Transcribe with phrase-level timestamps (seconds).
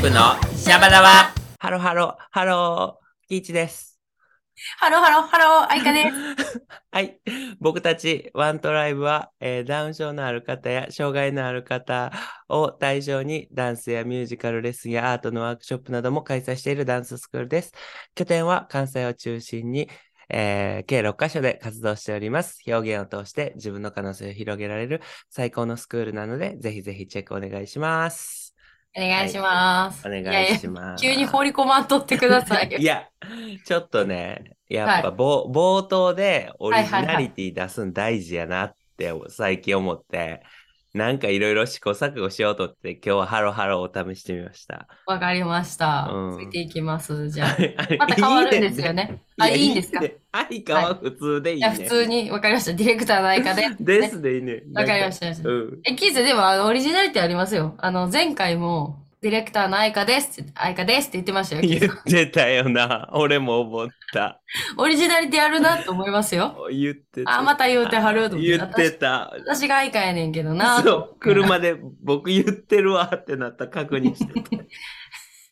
[0.00, 1.34] イブのシャバダバ。
[1.58, 4.00] ハロハロ、ハロー、キイチです。
[4.78, 6.04] ハローハローハロー、アイカで
[6.40, 6.62] す。
[6.90, 7.20] はい。
[7.60, 12.12] 僕たちワントライブは、えーダウン症のある方や障害のある方
[12.48, 17.72] を対象にダンスやミュージカルレッスンやアートのワークショップなども開催しているダンススクールです。
[18.14, 19.90] 拠点は関西を中心に、
[20.30, 22.62] えー計6カ所で活動しております。
[22.66, 28.39] 表現を通して自分の可能性を広げられる最高のスクールなので、ぜひぜひチェックお願いします。
[28.96, 30.06] お願いします。
[30.06, 31.02] お願いします。
[31.02, 32.78] 急に放り込まんとってくださいよ。
[32.80, 33.08] いや、
[33.64, 40.42] ちょっとね、やっはいぱぼ、冒頭でオリジはいはいはいナリティ出すん大事やなって最近思って、
[40.92, 44.88] なんかいろいろ試行錯誤しようとって今日はハロハロを試してみました。
[45.06, 46.08] わかりました。
[46.12, 47.30] うんついていきます。
[47.30, 47.56] じゃあ。
[47.98, 49.22] また変わるんですよね。
[49.38, 50.00] あ、やいいんですか？
[50.00, 51.66] いね相川は普通でいいね。
[51.66, 52.72] や、普通にわかりました。
[52.74, 53.68] ディレクターのアイカで。
[53.78, 54.62] ですでいいね。
[54.74, 55.28] わかりました。
[55.28, 55.80] うん。
[55.84, 57.74] え、キーズでもあのオリジナリティありますよ。
[57.78, 60.50] あの、前回も、ディレクターのアイカですって。
[60.54, 61.62] アイカですって言ってましたよ。
[61.62, 63.10] 言ズってたよな。
[63.12, 64.40] 俺も思った。
[64.78, 66.66] オリジナリティあるなと思いますよ。
[66.72, 67.38] 言ってた。
[67.38, 69.30] あ、また言うてはると思言ってた。
[69.46, 70.80] 私私がアイカやねんけどな。
[70.82, 74.66] そう、車で僕言ってるわってなった確認してて。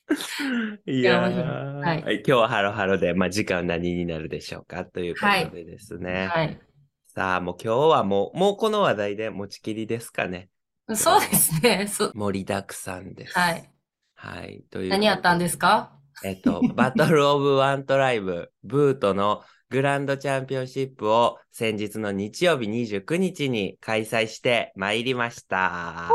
[0.91, 6.28] いやいーはいはい今日はハロハロで、まあ、時間は何になるでしょうかということでですね。
[6.28, 6.58] はい。
[7.05, 10.48] さあ、もう今日はもう、もうこの話題で持ちきりですかね。
[10.94, 11.86] そうですね。
[11.86, 13.39] そう盛りだくさんです。
[13.39, 13.70] はい。
[14.14, 14.64] はい。
[14.70, 15.92] という何やったんですか？
[16.25, 26.08] えっと、バトルオブワントライブ、ブートのグランドチャンピオンシップを先日の日曜日29日に開催してまいりました。
[26.08, 26.14] ほ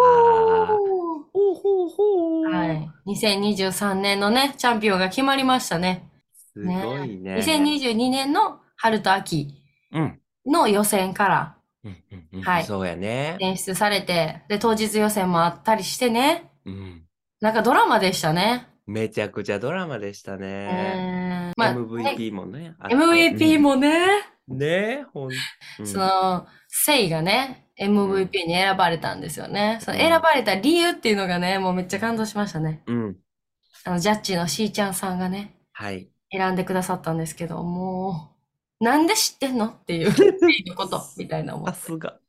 [1.52, 2.90] うほうほうはい。
[3.08, 6.10] 2023年のね、チャンピオンが決まりましたね。
[6.54, 7.36] すごいね。
[7.38, 9.54] 2022年の春と秋
[9.94, 10.20] うん。
[10.46, 13.38] の予選からうんうんうんはいそうやね。
[13.40, 16.52] 選出されて、で、当日予選もあったりしてね。
[16.66, 17.04] うん。
[17.42, 18.68] なんかドラマでしたね。
[18.86, 20.48] めちゃくちゃドラマでしたね。
[20.48, 22.76] えーまあ、ね MVP もね。
[22.80, 23.90] あって MVP もね、
[24.48, 25.32] うんねほん、
[25.80, 29.80] うんその、セイがね、MVP に選ばれたんですよね。
[29.82, 32.84] そのうん選ばれた理由っていうのがね、もうめっちゃ感動しましたね。
[32.88, 33.16] うん。
[33.86, 36.10] あの、ジャッジのしーちゃんさんがね、はい。
[36.32, 38.33] 選んでくださったんですけど、もう、
[38.84, 40.12] なんで知ってんのっていう、
[40.76, 41.80] こと、みたいな思って。
[41.80, 42.20] さすが。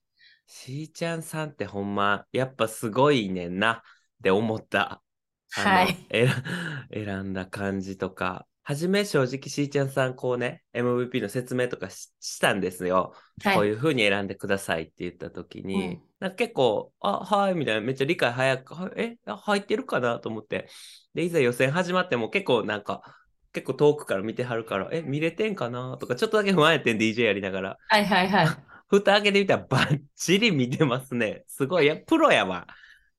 [0.46, 3.80] しーちゃんさんってほんま、やっぱすごいねんなっ
[4.22, 5.02] て思った。
[5.50, 5.96] はい。
[6.10, 6.28] 選
[6.92, 8.46] 選んだ感じとか。
[8.62, 13.14] はじめ正直しーちゃんさんこうね、MVP の説明とかししたんですよ。
[13.42, 13.68] こうはい。
[13.68, 20.70] いう風に選んでくださいって言った時に、うんなんか結構、あ、はい、みたいな、めっちゃ理解早く、はえ、あ入ってるかなと思って。
[21.12, 23.02] で、いざ予選始まっても結構なんか、
[23.54, 25.96] 結構遠くから見てはるから、え、見れてんかな？
[25.98, 27.78] とか、ちょっとだけ不安やってん、DJ やりながら。
[27.88, 28.46] はいはいはい。
[28.90, 31.44] 蓋開けてみたらバッチリ見てますね。
[31.48, 32.66] すごい、や、プロやわ。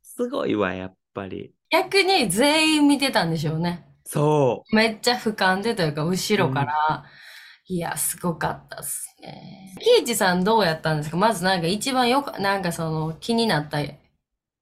[0.03, 1.53] すごいわ、やっぱり。
[1.71, 3.85] 逆に全員見てたんでしょうね。
[4.05, 7.05] そめっちゃ俯瞰でというか、後ろから。
[7.67, 9.73] いや、すごかったっすね。
[9.81, 11.17] キイチさんどうやったんですか？
[11.17, 13.79] まずなんか一番よく、なんかその気になった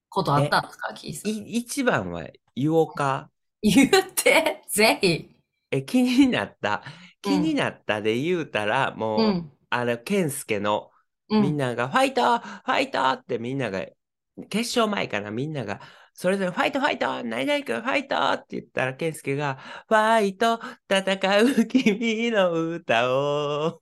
[0.10, 0.94] ことあったんですか？
[0.94, 1.32] キイチさう。
[1.32, 1.36] ん。
[1.36, 3.30] い、一番は言おうか？
[3.62, 5.33] 言って、ぜひ。
[5.74, 6.84] え、気になった？
[7.22, 9.52] 気になったで言うたら、もう、うん。
[9.70, 10.92] あの、ケンスケの、
[11.30, 11.42] うん。
[11.42, 13.86] みんなが、ファイトファイトってみんなが、
[14.50, 15.82] 決勝前かな、みんなが、
[16.14, 19.58] それぞれファイトファイト何々君ファイトって言ったら、ケンスケが、
[19.88, 23.82] ファイト戦う君の歌を、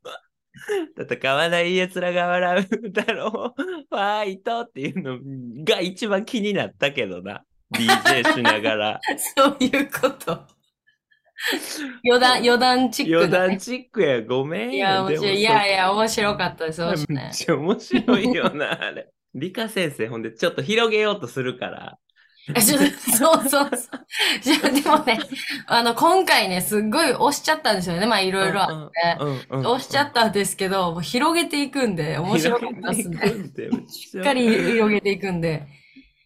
[0.97, 5.19] 戦わない奴らが笑うだろう、ファイトっていうの
[5.65, 7.43] が一番気になったけどな。
[7.73, 8.99] DJ しながら。
[9.35, 10.60] そういうこと。
[12.05, 15.39] 余談、余談チックね談チックや、ごめんいや、面白い。
[15.39, 16.83] いやいや、面白かったです。
[16.83, 19.07] 面白いめっちゃ面白いよな、あれ。
[19.33, 21.97] 理科先生、ほんで、ちょっと広げようとするから。
[22.55, 24.01] えちょっとそうそうそう。
[24.41, 25.19] じゃあでもね、
[25.67, 28.07] あの、今回ね、すっごい押しちゃったんですよね。
[28.07, 29.23] まあ、いろいろあって。
[29.55, 33.19] 押しちゃったんですけど、広げていくんで、面白かったですね。
[33.87, 35.67] し しっかり広げていくんで。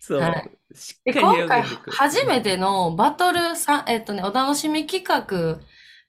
[0.06, 1.64] そう、はいしっで、かり今回。
[1.64, 5.60] 初めてのバトルさ、えっとね、お楽しみ企画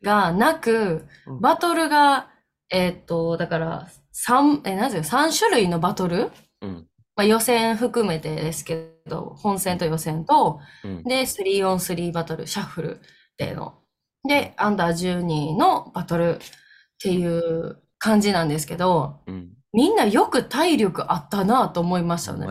[0.02, 2.28] がなく、うんバトルが、
[2.68, 13.00] えっと、だから、三、え、なんですか、3種類のバトルうんまあ、予選含めてですけど、本戦と予選と、うんで、3on3 バトル、シャッフルっ
[13.38, 13.78] ていうの。
[14.28, 16.38] で、アンダー12のバトルっ
[17.00, 19.52] ていう感じなんですけど、うん。
[19.72, 22.46] みんなよく体力あったなと思いましたね。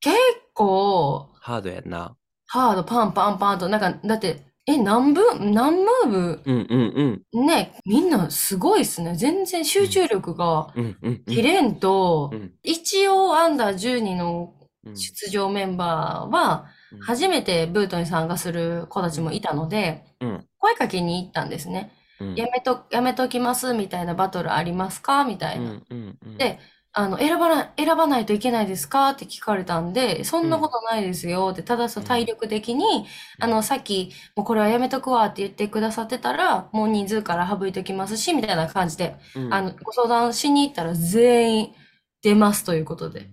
[0.00, 0.16] 結
[0.58, 2.16] 構、ハードやな。
[2.46, 7.46] ハード、パンパンパンと、なんか、だって、え、何分、何ムーブ、うんうんうん。
[7.46, 9.14] ね、みんなすごいっすね。
[9.16, 11.34] 全然集中力がうんうんうん。
[11.34, 20.46] 切れんとう、ん一応アンダー12のうん出場メンバーは、うん初めてブートに参加する子たちもいたので、うん。
[20.58, 21.92] 声かけに行ったんですね。
[22.20, 22.34] うん。
[22.34, 25.24] やめと、やめときますみたいなバトルありますか？
[25.24, 25.70] みたいな。
[25.70, 26.36] うんうんうん。
[26.38, 26.58] で、
[26.98, 29.10] あの、選ばな、選ばないといけないですか？
[29.10, 31.50] って聞かれたんで、そんなことないですよ。
[31.52, 33.06] って、ただその体力的に、
[33.38, 41.74] あの、さっき、もうこれはやめとくわって言ってくださってたら、もう人数から省いときますし、みたいな感じで、うん、あの、ご相談しに行ったら全員
[42.20, 43.30] 出ますということで。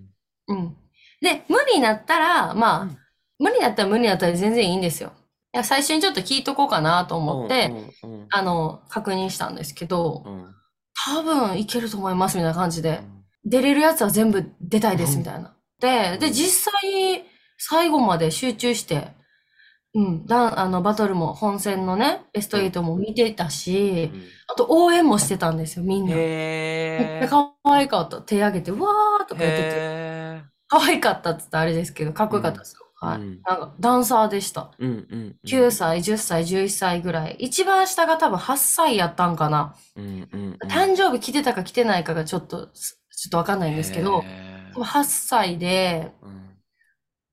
[0.48, 0.76] うん。
[1.22, 2.98] で、無理になったら、まあ、うん。
[3.40, 5.12] 無理になったら無理になったら全然いいんですよ。
[5.56, 10.24] いや、最初にちょっと聞いとこうかなと思って、うんうんあの、確認したんですけど、
[11.08, 13.02] 多分いけると思いますみたいな感じで、
[13.46, 15.56] 出れるやつは全部出たいですみたいな。
[15.80, 17.24] で、で、うん実際、
[17.58, 19.14] 最後まで集中して、
[19.96, 24.12] うん、だ、あの、バトルも、本戦のね、ベスト8も見てたし、
[24.48, 26.14] あと応援もしてたんですよ、みんな。
[26.16, 28.22] めっちゃ可愛かった。
[28.22, 29.70] 手挙げて、わーとか言ってて。
[29.78, 32.82] へ可愛かったって言ったらあれですけど、かっこよかったですよ。
[32.96, 33.20] はい。
[33.20, 34.72] うんなんか、ダンサーでした。
[34.80, 37.38] ーうんうんうん9歳、10歳、11歳ぐらい。
[37.40, 39.76] 一番下が多分8歳やったんかな。
[39.96, 46.36] うんうんうん誕生日来てたか来てないかがちょっと、すちょっとわかんないんですけど、へー多分8歳で、うん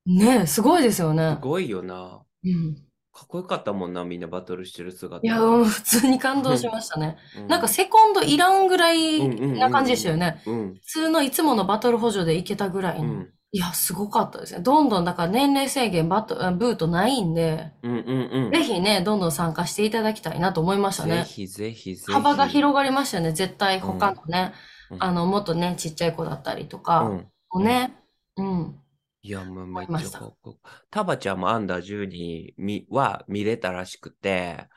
[0.05, 1.41] ねえ、すごいですよねす。
[1.41, 2.23] ごいよな。
[2.43, 2.75] うん。
[3.13, 5.25] かっこよかったもんな、みんなバトルしてる姿。
[5.25, 7.17] いや、うん、普通に感動しましたね。
[7.37, 10.41] うなんかセコンドいらんぐらいな感じでしたよね。
[10.45, 13.13] うん普通のいつものバトル補助でいけたぐらいの。
[13.13, 14.61] うんいや、すごかったですね。
[14.61, 18.51] どんどん、だから年齢制限バト、あブートないんで、うんうんうん。
[18.51, 21.17] ぜひね、どんどん参加していただきたいなと思いましたね。
[21.17, 22.11] ぜひぜひぜひ。
[22.11, 23.31] 幅が広がりましたよね。
[23.31, 27.31] 絶対他のね、うんあの、もっとね、ちっちゃい子だったりとうか、ん。
[27.51, 27.95] もね、
[28.37, 28.79] うん。
[29.21, 30.59] いや、もうめっちゃかっこよ
[30.89, 34.67] タバちゃんもアンダー12みは見れたらしくて、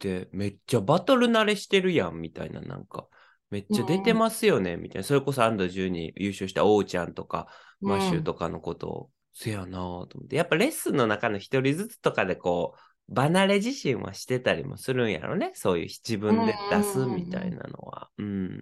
[0.00, 3.08] で、めっちゃバトル慣れしてるやん、みたいな、なんか、
[3.50, 5.04] めっちゃ出てますよね、みたいな。
[5.04, 7.46] それこそアンダー12優勝したオウちゃんとか、
[7.80, 10.36] マッシュとかのことを、せやなぁと思って。
[10.36, 15.52] やっぱレッスンの中の一人ずつとかでこう、離れ自身はしてたりもするんやろね。
[15.54, 18.10] そういう自分で出すみたいなのは。
[18.18, 18.60] うん。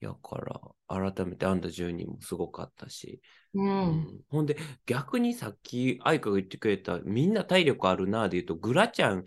[0.00, 3.20] やから、改めてアンダー12もすごかったし。
[3.54, 3.62] う。
[3.62, 4.56] うんんほんで、
[4.86, 9.24] 逆にさっき愛花が言ってくれた、みんな体力あるなぁで言うと、グラちゃん、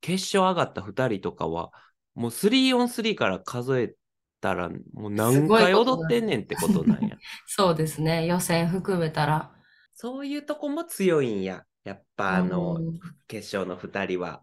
[0.00, 1.70] 決勝上がった2人とかは、
[2.14, 3.94] もう 3on3 から数え
[4.40, 7.16] たら、もう何回踊ってんねんってことなんや。
[7.46, 8.26] そうですね。
[8.26, 9.52] 予選含めたら。
[9.94, 11.64] そういうとこも強いんや。
[11.84, 14.42] やっぱあの、うん決勝の2人は。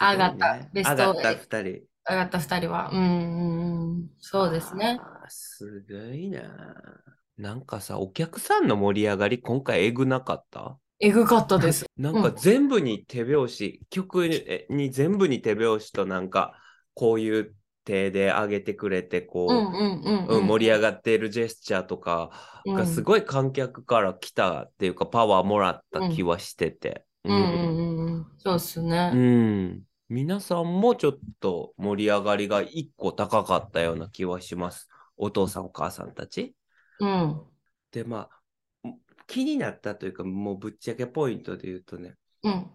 [0.00, 1.70] 上がったベスト上がった2人。
[2.08, 2.90] 上がった二人は。
[2.92, 3.75] うんうんうん。
[4.28, 4.98] そうですね。
[5.28, 6.42] すごいな。
[7.38, 10.78] なんかさ、お客さんの盛り上がり、今回えぐなかった？
[10.98, 11.86] えぐかったです。
[11.96, 16.54] なんかうん全部に手拍子、曲にに全部に手拍子となんか
[16.94, 22.30] こういう手で上げてくれてこう、うんうんうんうん盛り上ががっているジェスチャーとか
[22.66, 27.04] がうんすごい観客から来たっていうかパワーもらった気はしてて。
[27.22, 28.26] うんうんうんうん。
[28.38, 29.12] そうっすね。
[29.14, 34.88] うん皆さんもちょっと盛り上がりが一個高かったような気はします。
[35.16, 36.54] お父さんお母さんたち。
[37.00, 37.40] うん。
[37.90, 38.28] でま
[38.84, 38.90] あ
[39.26, 42.14] 気になったというかもうぶっちゃけポイントで言うとね
[42.44, 42.70] うん。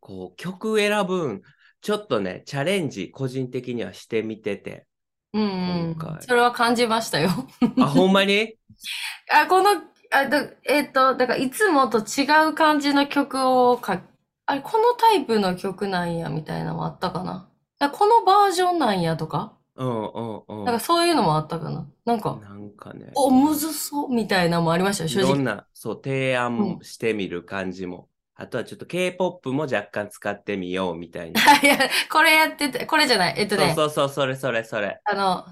[0.00, 1.42] こう曲選ぶん、
[1.80, 4.86] ちょっとね、チャレンジ、個人的にはしてみてて。
[5.32, 7.30] うんうん今回それは感じましたよ。
[7.78, 8.54] あ、ほんまに？
[9.32, 9.70] あ、この、
[10.12, 14.02] あ、だ、えっと、だからいつもと違う感じの曲をか、
[14.46, 17.48] あれ、このタイプの曲なんや、みたいなのもあったかな。
[17.78, 20.64] だからこのバージョンなんやとか、うんうんうん。
[20.64, 21.86] なんかそういうのもあったかな。
[22.04, 25.32] なんか、なんかね、お、むずそう、みたいなのもありましたよ、い正直。
[25.34, 28.08] ろんな、そう、提案してみる感じも。
[28.36, 31.40] あとはちょっと K-POP も若干使ってみようみたいな。
[31.60, 31.78] いや、
[32.10, 33.34] これやってて、これじゃない。
[33.38, 35.00] えっとね、そうそうそう、それそれそれ。
[35.04, 35.44] あの、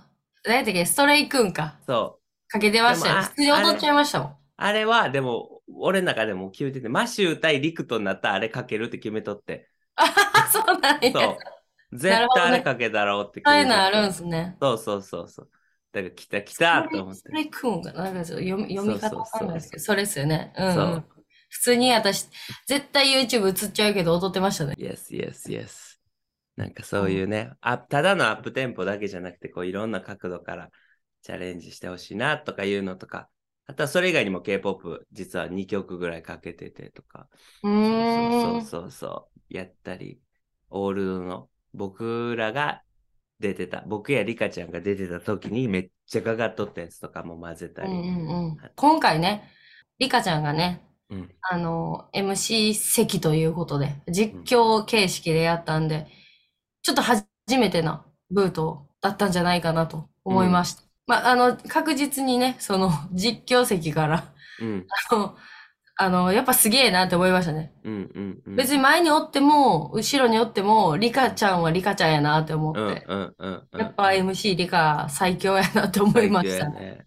[0.44, 1.78] 何やったっけ、ストレイくんか。
[1.86, 2.48] そう。
[2.48, 3.14] かけてましたよ。
[3.14, 4.36] でもあ普通に踊っちゃいましたもん。
[4.56, 9.70] あれは、でも、俺の中でも決めてて、マシュー対リクトになったらあれかけるって決めとって。
[9.96, 10.04] あ
[10.52, 11.12] そうなんや。
[11.12, 11.38] そう。
[11.96, 14.56] 絶対あれかけたろうって決めとってのあるんすね。
[14.60, 15.50] そうそうそうそう。
[15.92, 17.32] だから来た来たと思ってスト。
[17.32, 20.52] レイくんが、なんか読み読み方わそうそうそうかんないですけど、それですよね。
[20.56, 20.72] うん、う。
[20.72, 21.04] そうん
[21.54, 22.28] 普通に私、
[22.66, 24.74] 絶対 YouTube 映っちゃうけど踊ってましたね。
[24.76, 25.94] Yes, yes, yes.
[26.56, 30.70] なんかそういうね、あただのアップテンポだけじゃなくて、こういろんな角度から
[31.22, 33.28] チャレンジしてほしいなとかいうのとか、
[33.66, 37.28] あとはそれ以外にも K-POP 実は2曲ぐらいかけててとか。
[37.62, 40.20] そうそうそうそう、やったり、
[40.70, 42.82] オールドの僕らが
[43.40, 47.88] 出てた、僕やリカちゃんが出てた時にめっちゃかかっとったやつとかも混ぜたり。
[47.88, 48.56] うんうんうん。
[48.76, 49.50] 今回ね、
[49.98, 56.06] リカちゃんがね、うんあの、MC 席ということで、実況形式でやったんで、
[56.82, 60.83] ちょっと初めてなブートだったんじゃないかなと思いました。
[61.06, 64.86] まあ、あの、確実にね、その 実況席から、うん。
[65.10, 65.36] あの、
[65.96, 67.72] あの、やっぱすげえなって思いましたね。
[67.84, 68.56] うんうんうん。
[68.56, 72.80] 別に前におっても、後ろにおっても、リカちゃんはリカちゃんやなって思って。
[72.80, 73.80] うんうんうんうん。
[73.80, 76.80] やっぱ MC リカ最強やなって思いましたね。
[76.80, 77.06] ね。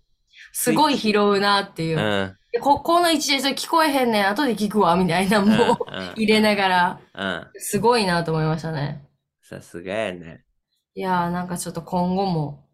[0.54, 2.02] すごい拾うなっていうう。
[2.02, 2.36] ん。
[2.54, 7.48] でこ、この位置でそれ聞こえへんねん、後で聞くわ、みたいなのもうん入れながら、うん。
[7.60, 9.04] すごいなと思いましたね。
[9.42, 10.46] さすがやね。
[10.96, 12.67] いやー、なんかちょっと今後も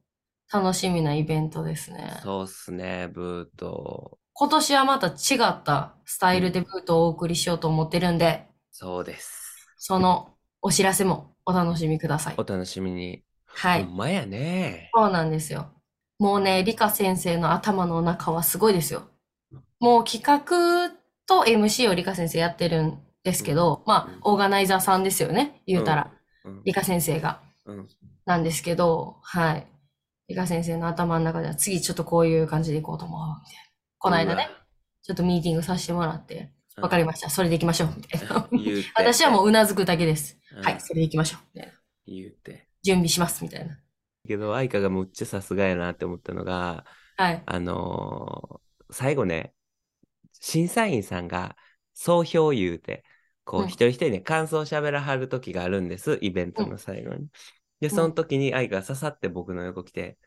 [0.53, 2.19] 楽しみなイベントですね。
[2.21, 4.19] そうっすね、ブート。
[4.33, 9.67] 今年はまた違ったスタイルでブートをお送りしようと思ってるんで、そうです。
[9.77, 12.43] そのお知らせもお楽しみくださいお。
[12.43, 13.23] 楽しみに。
[13.47, 13.83] はい。
[13.83, 14.91] ほんまやね。
[14.93, 15.71] そうなんですよ。
[16.19, 19.07] もうね、理科先生の頭の中はすごいですよ。
[19.79, 20.95] もう企画
[21.25, 26.11] と MC を理科先生やってるんですけど、まあ、オーガナイザーさんですよね、言うたら。
[26.45, 26.61] うん。
[26.63, 27.41] 理科先生が。
[27.65, 27.87] うん。
[28.25, 29.67] なんですけど、はい。
[30.27, 33.19] 理科先生の頭の中では次ちょっとこういう感じでいこうと思う。
[33.43, 33.61] みたいな。
[33.97, 34.49] この間ね、
[35.01, 37.29] ちょっとミーティングさせてもらって、わかりました。
[37.29, 37.93] それで行きましょう。
[37.95, 38.47] みたいな。
[38.95, 40.39] 私はもううなずくだけです。
[40.55, 41.41] うんはい、それで行きましょう。
[41.53, 42.67] みたいな言うて。
[42.83, 43.43] 準備します。
[43.43, 43.79] みたいな。
[44.27, 46.85] けど、愛花がむっちゃさすがやなって思ったのが、
[47.17, 47.43] はい。
[47.45, 48.63] あのー
[48.93, 49.53] 最後ね、
[50.33, 51.57] 審査員さんが
[51.93, 53.03] 総評言うて、
[53.43, 57.27] こうんう、一人一人ね、感想喋らはる時があるんです、イベントの最後に。
[57.83, 60.17] で、その時に愛がささって僕の横来て、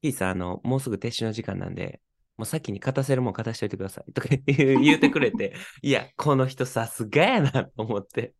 [0.00, 2.00] ピーさん、あの、もうすぐ撤収の時間なんで、
[2.38, 4.12] もう先に勝たせるもん勝たしといてください。
[4.14, 8.32] とか言うてくれて、いや、この人さすがやなと思って。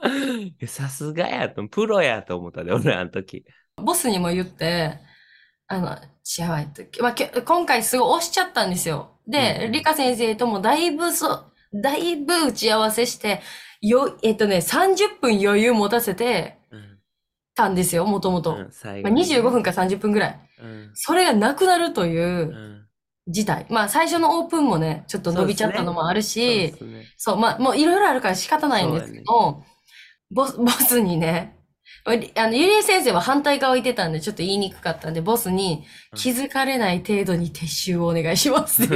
[0.42, 3.44] いやさすがやと、プロやと思ったで、俺あの時。
[3.76, 4.98] ボスにも言って、
[5.66, 5.88] あの、
[6.38, 9.18] 違うわ、えっと、まあ、きょ今回すごい押しちゃったんですよ。
[9.28, 13.42] で、うん先生ともだいぶそ、だいぶ打ち合わせして、
[13.82, 16.59] よ、えっとね、30分余裕持たせてうん
[17.54, 18.52] たんですよ、もともと。
[18.52, 19.38] まあ、後にね。
[19.38, 20.40] 25分か30分ぐらい。
[20.62, 20.90] うん。
[20.94, 22.86] それがなくなるといううん。
[23.28, 23.66] 事態。
[23.68, 27.06] まあ、最初のオープンもね、ちょっと伸びちゃったのもあるそうしで、すね。
[27.16, 29.64] そう、まあ、もういろいろあるから仕方ないんですけど、
[30.30, 31.56] ボス、 ボスにね、
[32.04, 36.18] あの、ゆりえ先生は反対側いてたんで、ちょっと言いにくかったんで、ボスにうん。
[36.18, 38.88] 気づかれない程度に撤収をお願いします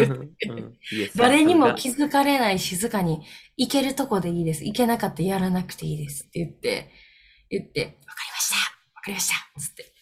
[1.17, 3.21] 誰にもさ気づかれない静かに、
[3.57, 4.65] 行けるとこでいいです。
[4.65, 6.91] 行けなかったらやらなくていいですって言って、
[7.51, 8.04] 言って、わ
[9.05, 9.93] かりましたつって。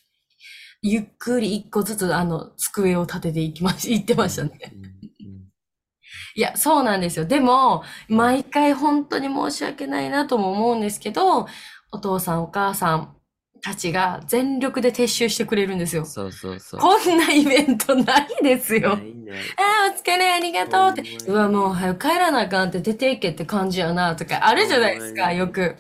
[0.83, 4.59] ゆっくり一個ずつ、あの、机を立てていきまし、行ってましたね。
[6.35, 7.25] いや、そうなんですよ。
[7.25, 11.47] でも、毎回本当に申し訳ないなとも思うんですけど、
[11.91, 13.15] お父さんお母さん
[13.61, 16.05] たちが全力で撤収してくれるんですよ。
[16.05, 16.81] そうそうそう。
[16.81, 18.97] こんなイベントないですよ。
[18.97, 21.05] ないねああ、お疲れ、ありがとうって。
[21.27, 25.77] うわ、もう、早く帰らなあかんって出ていけって感じやな、とか、あるじゃないですか、よく。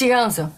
[0.00, 0.52] 違うんですよ。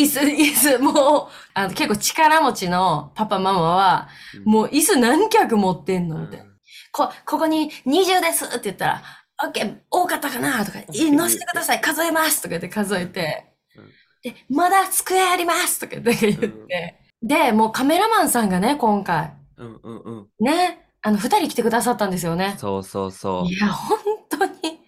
[0.00, 4.52] 椅子、椅子、もう、あの、結構力持ちのパパママは、うん。
[4.52, 6.44] もう椅子何脚持ってんのみたいな。
[6.44, 6.50] うん。
[6.92, 9.02] こ、ここに20ですって言ったら、
[9.44, 13.52] オッケー、多かったかなとか、い乗せてください、数えますとか言って数えて。
[13.76, 13.90] うん、
[14.22, 20.44] で、まだ机ありますとか言って言って、で、もうカメラマンさんがね、今回、うんうんうん。
[20.44, 22.54] ね、あの、二人来てくださったんですよね。
[22.58, 23.46] そうそうそう。
[23.46, 24.80] いや、本当に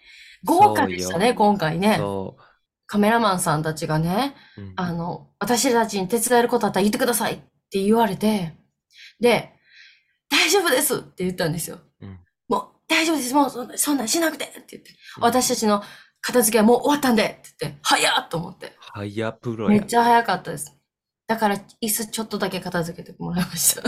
[0.44, 1.96] 豪華でしたね、今回ね。
[1.98, 2.36] そ
[2.92, 4.60] カメラマンさんたちがね、う。
[4.60, 7.38] うんあの、私たちに手伝えることあったら言ってくださいっ
[7.70, 8.52] て言われて、
[9.18, 9.54] で、
[10.28, 11.78] 大丈夫ですって言ったんですよ。
[12.02, 12.18] うん
[12.48, 13.32] もう、大丈夫です。
[13.32, 15.82] もうそんな、そんなんしなくてって言って、うん私たちの
[16.20, 18.74] 片付けはもう終わったんでって言って、早っと思って。
[18.78, 19.86] はやプロやめっ。
[19.86, 20.76] ちゃ早かったです。
[21.26, 23.82] だから、椅子ちょっとだけ片付けてもらいました。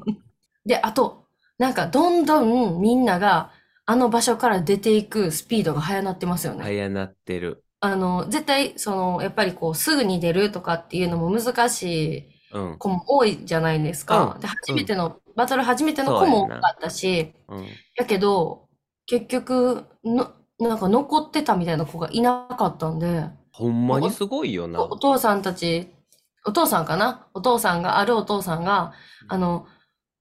[0.64, 1.26] で、あと、
[1.58, 3.52] なんか、どんどんみんなが、
[3.84, 6.62] あの場所から出ていくスピードが速なってますよね。
[6.64, 7.62] はやなってる。
[7.80, 11.82] あの、絶対、その、やっぱりこう、すぐに出るとかっていうのも難し
[12.18, 12.78] いうん。
[12.78, 14.34] 子も多いじゃないですか。
[14.34, 17.66] うんで、初めての、バトル初めての子も多かったし、うん。
[17.96, 18.68] やけど、
[19.06, 24.80] 結局、の、なんか残ってたみたいな子がいなかったんで、ほんまにすごいよな。
[24.80, 25.88] おお父さんたち、
[26.44, 27.28] お父さんかな？
[27.34, 28.92] お父さんが、あるお父さんが、
[29.28, 29.66] あの、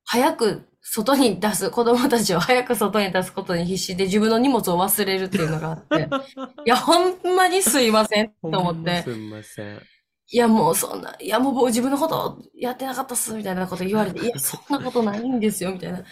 [0.06, 6.08] 早く外に出す、子供たちを早く外に出すことに必死で自分の荷物を忘れるっていうのがあって、
[6.65, 9.82] いや、ほんまにすいませんと思って、すみません。
[10.29, 16.03] いや、もうそんな、いや、もう僕自分のことやってなかったっす、みたいなこと言われて、 いや、そんなことないんですよ、みたいな。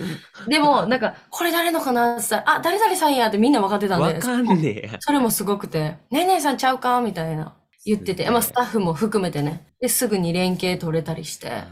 [0.48, 4.98] でも、なんか、これ誰のかなって言ったら、あ、誰々さんやってみんな分かってたんで、わかんねえや。
[5.00, 5.80] それもすごくて、
[6.12, 7.00] ねえねえさんちゃうか？
[7.02, 7.56] みたいな
[7.86, 9.68] 言ってて、まあスタッフも含めてね。
[9.80, 11.64] で、すぐに連携取れたりして。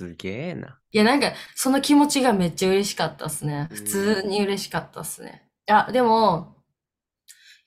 [0.00, 0.78] うんすげえな。
[0.90, 3.68] いや、なんか、その気持ちがめっちゃ嬉しかったっすね。
[3.70, 5.48] うん普通に嬉しかったっすね。
[5.68, 6.56] あ、でも、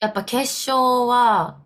[0.00, 1.58] やっぱ決勝は、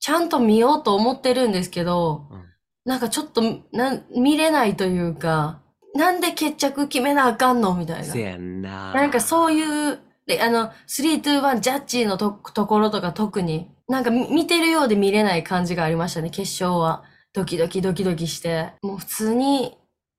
[0.00, 2.42] ちゃんと見ようと思ってるんですけど、うん
[2.84, 3.42] なんかちょっと、
[3.72, 5.60] な、見れないというか、
[5.94, 7.76] なんで決着決めなあかんの？
[7.76, 8.20] みたいなせ。
[8.20, 8.92] やんな。
[8.92, 17.04] なんかそういうで、あの、3、2、1、ジャッジのとところとか特に、なんかみ見てるようで見れない感じがありましたね、決勝は。
[17.32, 18.72] ドキドキドキドキして。
[18.82, 19.76] もう普通に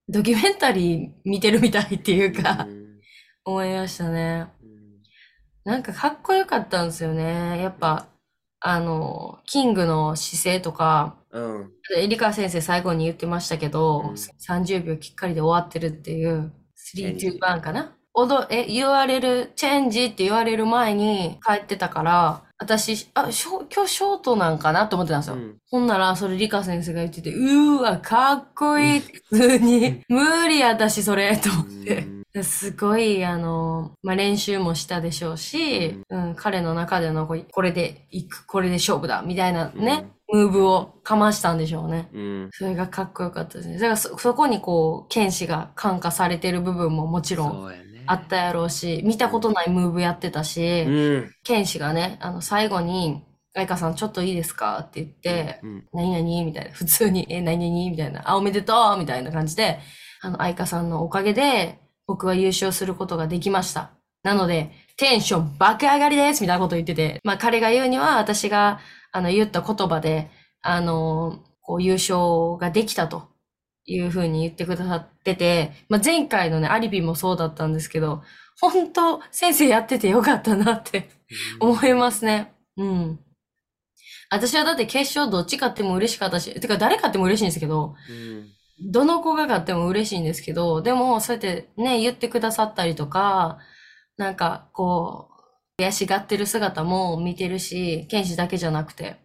[0.10, 2.68] ドキュメンタリー見てるみたいっていうか、
[3.46, 4.48] 思いましたね。
[5.64, 7.62] なんかかっこよかったんですよね。
[7.62, 8.08] やっぱ、
[8.60, 11.72] あの、キングの姿勢とか、うん。
[11.98, 16.52] エリカ先生最後に言ってましたけど、うん30秒きっかりで終わってるっていう、
[16.96, 25.36] 3、チェンジ2、1かな踊え、言われる、チェンジって言われる前に帰ってたから、私、あ、ショ今日ショートなんかなと思ってたんですよ。
[25.36, 32.44] うんほんなら、それリカ先生が言ってて、うーわ、かっこいい普通に、無理私それ、と思って。
[32.44, 42.10] すごい、あの、まあ、練習もしたでしょうし、うん、彼の中でのこうこれで行く、これで勝負だ、みたいなね、ムーブをかましたんでしょうね。
[42.14, 42.50] うん。
[42.52, 43.76] それがかっこよかったですね。
[43.76, 47.83] だからそ、そこにこう、剣士が感化されてる部分ももちろんそうやね。
[48.06, 51.32] あったやろうし、見たことないムーブやってたし、うん。
[51.44, 53.24] 剣士がね、あの、最後に、
[53.56, 54.80] 愛花さんちょっといいですか？
[54.80, 55.88] って言って、うん。
[55.94, 56.46] 何々？
[56.46, 57.92] みたいな、普通に、え、何々？
[57.92, 59.80] みたいな、あ、おめでとうみたいな感じで、
[60.22, 63.92] あの、愛花さんのおかげで、僕は優勝することができました。
[64.24, 68.80] なので、テンション爆上がりですみたいなことを言ってて、まあ彼が言うには、私が、
[69.12, 70.32] あの、言った言葉で、
[70.62, 73.30] あの、こう、優勝ができたと
[73.86, 78.24] いうふうに言ってくださってて、まあ前回のね、アリビもそうだったんですけど、
[78.60, 81.10] 本当先生やっててよかったなって
[81.60, 82.54] 思いますね。
[82.78, 83.20] うん。
[84.30, 88.48] 私はだって決勝どっち勝っても嬉しかったし、てか誰勝っても嬉しいんですけど、うん。
[88.92, 93.60] どの子が勝っても嬉しいんですけど、でもそうやってね、言ってくださったりとか、
[94.18, 95.30] なんかこ
[95.78, 99.18] う、悔しがってる姿も見てるし、剣士だけじゃなくて。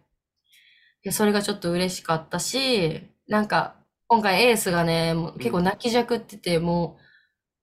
[1.03, 3.75] でそれがちょっと嬉しかったし、なんか
[4.09, 6.97] 今回エースがね、もう結構泣きじゃくってて、も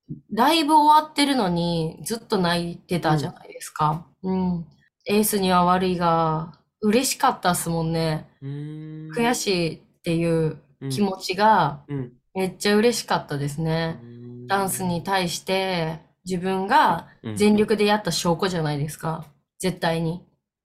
[0.09, 4.07] う、ライブ終わってるのにずっと泣いてたじゃないですか。
[4.23, 4.67] うん。
[5.07, 8.29] エースには悪いが、嬉しかったっすもんね。
[8.41, 9.11] うん。
[9.13, 12.13] 悔しいっていうい気持ちがうん。
[12.33, 13.99] めっちゃ嬉しかったですね。
[14.47, 19.25] ダンスに対して自分が全力でやった証拠じゃないですか。
[19.59, 20.23] 絶対に。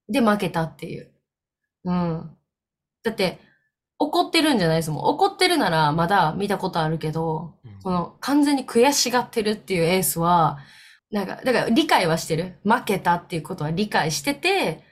[0.10, 1.12] で、負けたっていう。
[1.86, 2.38] うん。
[3.04, 3.39] だって、
[4.04, 5.04] 怒ってるんじゃないですもん。
[5.06, 10.58] 怒ってるならまだ見たことあるけど、この完全に悔しがってるっていうエースは、
[11.12, 12.56] なんか、だから理解はしてる。
[12.64, 14.84] 負けたっていうことは理解してて、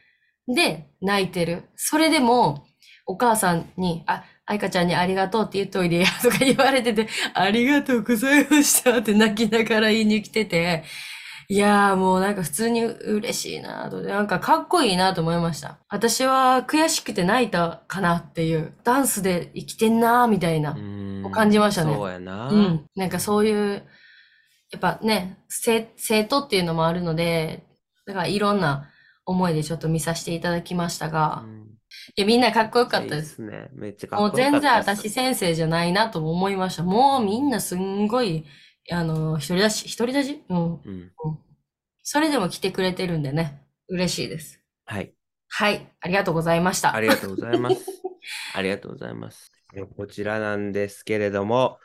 [0.48, 1.63] で、泣いてる。
[1.76, 2.65] それでも、
[3.08, 10.84] お母さんに、あ、愛花ちゃんにありがとうって言っといでや、とか言われてて、ありがとうございましたって泣きながら言いに来てて、
[11.51, 15.79] いやーもうなんか普通に嬉しいなと、なんかかっこいいなと思いました。
[15.89, 20.77] 私は悔しくて泣いたかなっていう、ダンスで生きてんなーみたいな。
[21.25, 22.49] を感じましたねそうやな。
[22.49, 22.85] うん。
[22.95, 23.83] なんかそういう、
[24.71, 27.65] やっぱね、生生徒っていうのもあるので、
[28.05, 28.91] だからいろんな
[29.25, 31.69] 思いでちょっと見させていただきましたが、うん
[32.15, 33.35] いや、みんなかっこよかったいいです。
[33.35, 33.69] すね。
[33.73, 36.83] めっちゃかっもうこよかった全然っす私先生じゃないなとも思いました。
[36.83, 38.45] もうみんなすんごい、
[38.91, 40.43] あの、一人だし、一人だし？
[40.49, 40.73] うん。
[40.73, 41.12] うん。
[42.04, 44.60] それでも来てくれてるんでね、嬉しいです。
[44.86, 45.13] はい。
[45.49, 46.95] はい、ありがとうございました。
[46.95, 47.86] ありがとうございます。
[48.54, 49.52] ありがとうございます。
[49.75, 51.80] えこちらなんですけれども、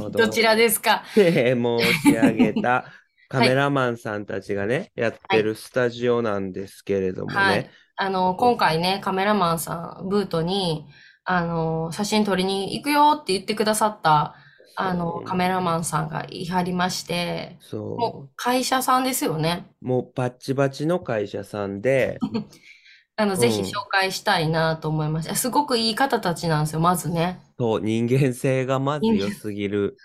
[0.00, 1.04] ど どちらですか？
[1.14, 2.86] 申し上げた
[3.28, 7.70] カメラマンさんたちがね、やってるスタジオなんですけれどもね、はい。
[7.96, 10.86] あの、今回ね、カメラマンさん、ブートに、
[11.24, 14.34] あの、写真撮りに行くよって言ってくださった、
[14.76, 17.56] あの、カメラマンさんがいはりまして、
[17.96, 19.66] もそう会社さんですよね。
[19.82, 22.20] う、もうバッチバチの会社さんで、
[23.16, 25.34] あの、ぜひうん紹介したいなと思いました。
[25.34, 27.40] すごくいい方たちなんですよ、まずね。
[27.58, 29.96] そう、人間性がまず良すぎる。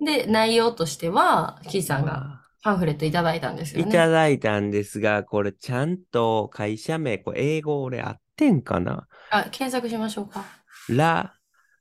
[0.00, 3.92] で、内容としては、キーさんがパンフレットいただいたんですよいね。
[3.92, 9.06] ただいたんですが、これちゃんと会社名、これ英語俺合ってんかな？
[9.30, 10.44] あ、検索しましょうか。
[10.88, 11.35] ラ、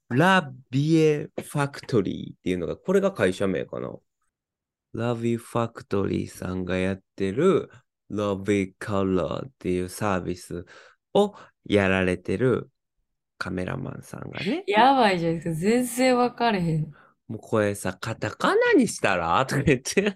[0.10, 3.90] ラビエファクトリーっていうのが、これが会社名かな？
[4.94, 7.70] ラビファクトリーさんがやってる
[8.10, 10.66] ラビカラーっていうサービス
[11.14, 11.34] を
[11.66, 12.70] やられてる
[13.38, 15.56] カメラマンさんがね、やばいじゃないですか。
[15.56, 16.92] 全然わかれへん。
[17.28, 19.46] もうこれさ、カタカナにしたら？
[19.46, 20.16] とか言って。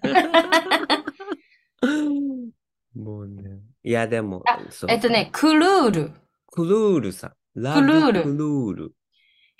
[2.94, 3.60] もうね。
[3.82, 4.44] いや、でも
[4.88, 6.12] えっとね、クルール。
[6.46, 7.32] クルールさん。
[7.56, 8.94] ラビクルールクルール。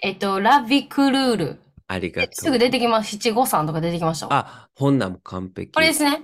[0.02, 1.60] えっと、ラビクルール。
[1.86, 2.32] ありがとう。
[2.32, 3.10] すぐ出てきます。
[3.10, 4.34] 七五三とか出てきましたわ。
[4.34, 5.72] あ、ほんなんも完璧。
[5.72, 6.22] これですね。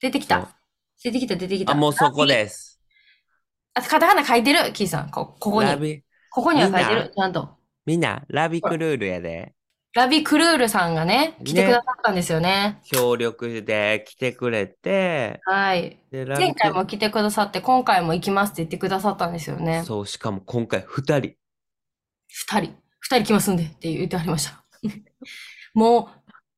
[0.00, 0.56] 出てきた。
[1.02, 1.72] 出てきた、出てきた。
[1.72, 2.26] あ、もうそこ。
[2.26, 2.80] です。
[3.74, 5.10] あ、カタカナ書いてる、キーさん。
[5.10, 5.68] こ、ここに。
[5.70, 7.12] ラビ、ここには書いてる？
[7.14, 7.56] ちゃんと。
[7.86, 9.54] みんな、ラビクルールやで。
[9.94, 12.80] ラビクルールさんがね、来てねくださったんですよね。
[12.84, 16.00] 協力で来てくれて、はい。
[16.10, 19.84] 前回も来てくださって、今回も行きますって言ってくださったんですよね。
[19.86, 21.34] そう、しかも今回二人。
[22.26, 22.74] 二人、
[23.04, 24.64] 二人来ますんでって言ってありました。
[25.74, 26.08] も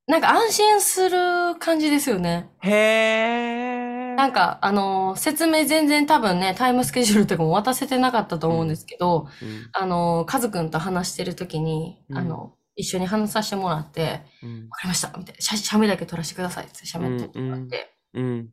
[0.08, 2.48] う、なんか安心する感じですよね。
[2.62, 4.14] へー。
[4.14, 15.40] なんか、あのー説明全然多分ね、タイムスケジュールとかも渡せてなかったと思うんですけど、うんあのーカズくんと話してる時に、うんあの、一緒に話させてもらって、うんわかりましたみたいな。
[15.40, 17.96] 写写メだけ撮らせてくださいって喋ってもらって。
[18.14, 18.48] うん。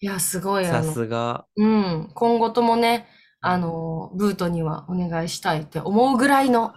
[0.00, 1.44] いや、すごい、あさの、すが。
[1.56, 3.06] うん、今後ともね、
[3.40, 6.74] あの、ブートにはお願いしたいって思うぐらいの、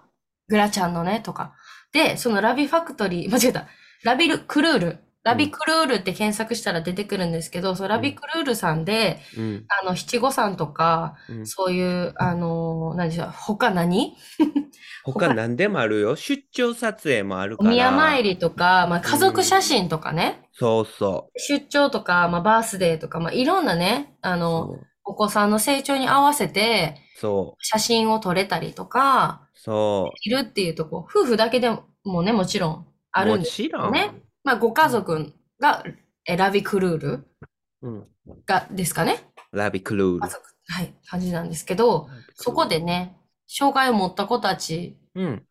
[0.49, 1.53] グラちゃんのね、とか。
[1.91, 3.67] で、そのラビファクトリー、 間違えた。
[4.03, 4.97] ラビル、クルール。
[5.23, 9.65] ラビクルールって検索したら出てくるんですけど、そのラビクルールさんで、うん。
[9.81, 14.15] あの、七五三とか、うんそういう、あの、何でしょう、他何？
[15.03, 16.15] 他何でもあるよ。
[16.15, 17.71] 出張撮影もあるおから。
[17.71, 24.37] 宮参りとか、まあ、家族写真とかね、そうそ出張とか、まあ、バースデーとか、まあ、いろんなね、あう。
[24.37, 27.65] の、お子さんの成長に合わせて、そう。
[27.65, 31.71] 写真を撮れたりとか、そいるっていうとこ、夫婦だけで
[32.03, 33.93] もね、もちろんあるんですちろん。
[33.93, 34.11] ね。
[34.43, 35.83] まあ、ご家族が、
[36.25, 37.27] えラビクルール
[37.81, 38.07] うん。
[38.45, 39.23] が、ですかね。
[39.51, 42.81] ラビクルールはい、感じなんですけど、そこで。
[42.81, 43.17] ね、
[43.47, 45.43] 障害を持った子たちうん。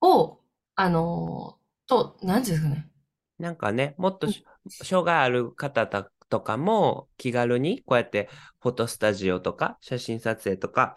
[0.00, 0.40] を、
[0.74, 2.90] あのーと、なんていうんですかね。
[3.38, 4.44] なんかね、もっとし
[4.82, 8.28] 障害ある方たとかも気軽にこうやって
[8.60, 10.96] フォトスタジオとか写真撮影とか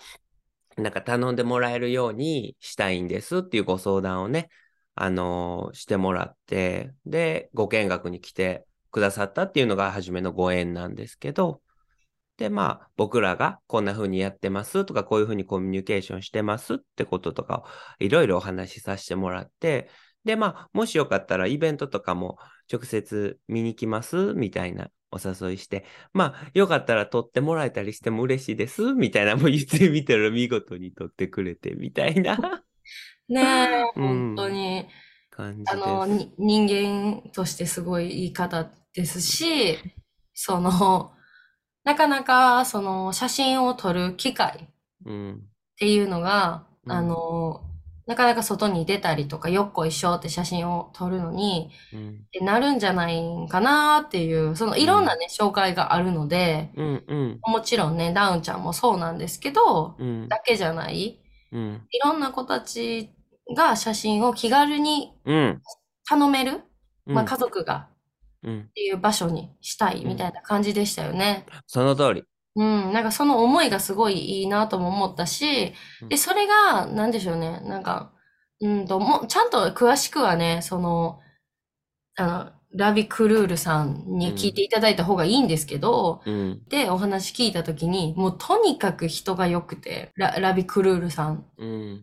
[0.80, 4.50] なんか頼んでもらえるようにしたいんですっていうご相談をね、
[4.96, 11.62] あのーしてもらって、で、ご見学に来てくださったっていうのが初めのご縁なんですけど、
[12.38, 17.66] で、まあ、僕らがこんな風にやってますとか、こういう風にコミュニケーションしてますってこととかを
[18.00, 19.90] いろいろお話しさせてもらって、
[20.24, 22.38] で、まあ、もしよかったらイベントとかも
[22.72, 32.64] 直接見に来ますみたいなお誘いして、まあ、よかったら撮ってもらえたりしても嬉しいですみたいなもう言ってみたら見事に撮ってくれてみたいな。
[33.28, 34.08] ねえ、 うん。
[34.08, 34.88] 本当に、
[35.30, 36.06] 感じあの、
[36.38, 39.78] 人間としてすごいいい方ですし、
[40.34, 41.14] その、
[41.84, 44.70] なかなか、その、写真を撮る機会
[45.06, 45.36] うん。
[45.36, 45.40] っ
[45.78, 46.92] ていうのが、うん。
[46.92, 47.69] あの、
[48.10, 52.26] なかなか外に出たりとか、よっこいしょって写真を撮るのに、うん。
[52.44, 57.04] なるんじゃないんかなっていう、そのいろんなね、紹介があるので、うん。
[57.08, 57.40] うん。
[57.44, 60.28] もちろんね、ダウンちゃんもそうなんですけど、うん。
[60.28, 61.20] だけじゃない、
[61.52, 61.86] うん。
[61.92, 63.12] いろんな子たち
[63.56, 65.62] が写真を気軽にうん。
[66.08, 66.64] 頼める、
[67.06, 67.90] まあうん家族が
[68.42, 68.60] うん。
[68.72, 71.46] っていう場所にしたいみたいな感じでしたよね。
[71.68, 72.24] その通り。
[72.56, 75.74] うん、なんかその思いがすごいいいなとも思ったし、
[76.10, 78.12] で、それが、なんでしょうね、なんか、
[78.62, 81.20] うんと、もう、ちゃんと詳しくはね、その、
[82.18, 86.64] あの、ラビクルールさんに聞いていただいた方がいいんですけど、うん。
[86.70, 91.46] で、お話聞いたときに、もうとにかく人が良くて、ラ、ラビクルールさん。
[91.58, 92.02] うん。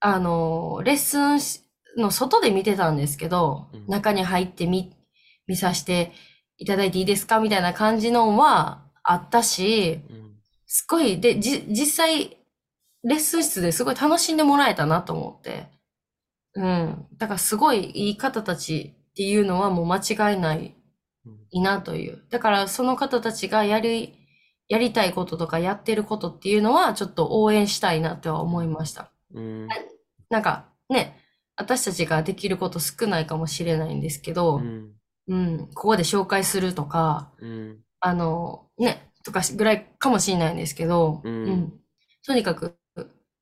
[0.00, 1.64] あの、レッスンし
[1.98, 4.92] の外で見てたんですけど、うん中に入ってみ、
[5.46, 6.12] 見させて
[6.58, 10.36] いただいていいですかみたいな感じのはあったし、うん。
[10.66, 12.36] すごい、で、じ、実際、
[13.02, 15.68] レッスン室ですごい楽しんでもらえたなと思って。
[16.54, 17.06] うん。
[17.16, 20.76] だからすごいいい方たちっていうのはもう間違いない
[21.26, 22.22] うんいいなという。
[22.30, 24.14] だからその方たちがやり、
[24.68, 29.10] やりたいこととかやってることっていうのはちょっと応援したいなとは思いました。
[29.34, 29.68] うん。
[30.28, 31.18] なんかね、
[31.56, 34.92] 私たちができること少ないかもしれないんですけど、うん。
[35.28, 37.78] うん、ここで紹介するとか、うん。
[38.00, 41.72] あの、ね、とかしぐらいかもしれないんですけど、うん
[42.26, 42.76] とにかく、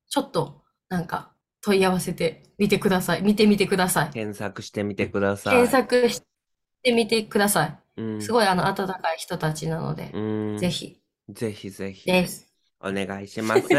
[0.09, 3.21] ちょっと、なんか、問い合わせてみてください。
[3.21, 4.09] 見てみてください。
[4.11, 5.53] 検索してみてください。
[5.53, 6.23] 検索し
[6.81, 8.01] てみてください。
[8.01, 8.21] うん。
[8.21, 10.57] すごい、あの、温かい人たちなので、うん。
[10.57, 10.69] ぜ。
[10.69, 12.05] ひ、ぜひぜひ。
[12.09, 12.47] です。
[12.79, 13.65] お願いします。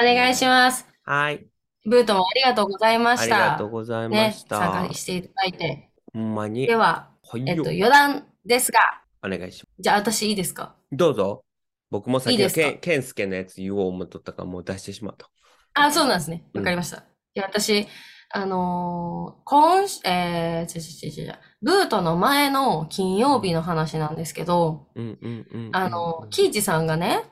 [0.00, 0.86] お願いします。
[1.02, 1.46] はい。
[1.84, 3.38] ブートもありがとうございまありした。
[3.52, 4.58] がとうございまね、した。
[4.58, 5.90] 参加していただいて。
[6.12, 6.66] ほんまに。
[6.66, 8.80] では、はいよえっと、余談ですが、
[9.26, 10.74] お願いしまじゃあ私いいですか？
[10.92, 10.96] す。
[10.96, 11.44] どうぞ。
[11.90, 12.60] 僕もさっきのいいですか？
[12.62, 15.28] けんケンスケのやつ言おう思っとったからもう出してしまった。
[15.74, 16.44] あ、そうなんですね。
[16.54, 16.98] うんわかりました。
[16.98, 17.02] い
[17.34, 17.86] や、私、
[18.30, 25.70] あのー今週、えー、ちょちょちょちょブートの前の金曜日の話なんですけど、うんうんうん。
[25.72, 27.22] あの、キイチさんがね、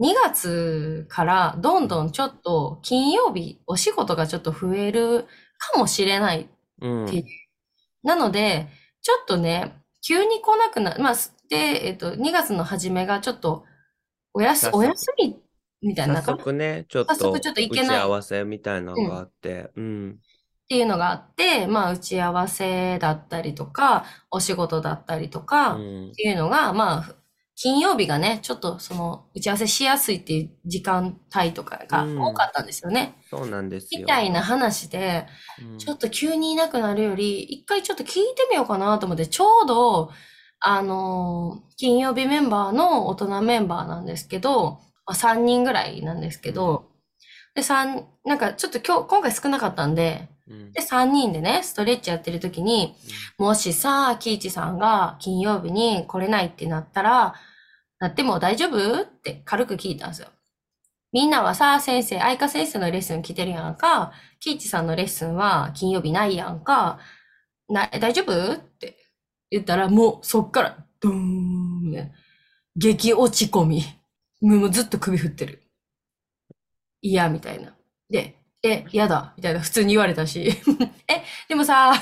[0.00, 5.26] 2月からどんどんちょっと金曜日お仕事がちょっと増える
[5.58, 6.48] かもしれない。
[6.80, 7.04] うん。
[7.06, 7.24] っていう
[8.02, 8.68] なので、
[9.02, 11.14] ちょっとね、急に来なくな、まあ、
[11.48, 13.64] で、えっと、2月の初めがちょっと
[14.34, 15.40] おやす、お休み
[15.80, 17.86] みたいな早速ね、ちょっと早速ちょっといけない。
[17.86, 20.10] 打ち合わせみたいなのがあって、うん。
[20.12, 20.14] っ
[20.64, 26.12] っていうのがあって、まあ、打ち合わせだったりとか、お仕事だったりとか、っうん。
[26.12, 27.14] ていうのが、まあ、
[27.54, 33.14] 金曜日がね、ちょっとその、打ち合わせしやすいっていう時間帯とかがうん多かったんですよね。
[33.30, 34.00] そうなんですよ。
[34.00, 35.26] みたいな話で、
[35.60, 40.10] うんちょっと急にいなくなるより、一回ちょっと聞いてみようかなと思って、ちょうど、
[40.60, 46.90] あのー金曜日メンバーの大人メンバーなんですけど、まあ、3人ぐらいなんですけど、
[47.54, 50.32] で、三なんかちょっと今日、今回少なかったんで、うん
[50.72, 52.94] で、3人でね、ストレッチやってる時に、
[53.38, 57.34] もしさ、キイチさんが金曜日に来れないってなったら、
[57.98, 59.02] なっても大丈夫？
[59.02, 60.28] って軽く聞いたんですよ。
[61.12, 66.98] みんなはさ、先生、愛花先生のレッスン来てるやんか、キイチさんのレッスンは金曜日ないやんか、
[67.68, 68.54] な、大丈夫？
[68.54, 68.96] って
[69.50, 72.12] 言ったら、もうそっから、ドーンね、
[72.76, 73.84] 激落ち込み。
[74.40, 75.62] もうずっと首振ってる。
[77.00, 77.76] 嫌みたいな。
[78.10, 80.50] で、え、嫌だみたいな普通に言われたし、
[81.08, 81.92] え、でもさ、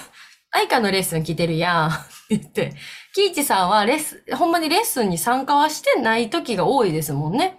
[0.51, 1.89] 愛花のレッスン来てるやん。
[1.91, 1.93] っ
[2.29, 2.75] て言って、
[3.15, 7.59] キイチさんはレッスン、ほんまにレッスンに参加はしてない時が多いですもんね。